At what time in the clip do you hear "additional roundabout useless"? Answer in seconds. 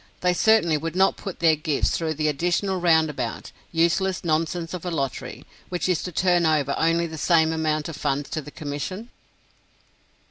2.27-4.23